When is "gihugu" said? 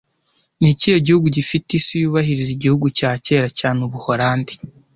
1.07-1.27